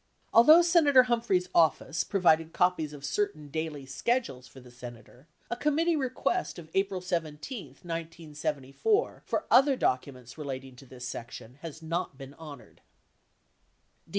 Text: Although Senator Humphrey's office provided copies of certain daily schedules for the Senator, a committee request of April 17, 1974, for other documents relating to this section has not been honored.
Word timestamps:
Although 0.33 0.63
Senator 0.63 1.03
Humphrey's 1.03 1.47
office 1.53 2.03
provided 2.03 2.53
copies 2.53 2.91
of 2.91 3.05
certain 3.05 3.49
daily 3.49 3.85
schedules 3.85 4.47
for 4.47 4.59
the 4.59 4.71
Senator, 4.71 5.27
a 5.51 5.55
committee 5.55 5.95
request 5.95 6.57
of 6.57 6.71
April 6.73 7.01
17, 7.01 7.67
1974, 7.83 9.21
for 9.23 9.45
other 9.51 9.75
documents 9.75 10.39
relating 10.39 10.75
to 10.77 10.87
this 10.87 11.07
section 11.07 11.59
has 11.61 11.83
not 11.83 12.17
been 12.17 12.33
honored. 12.33 12.81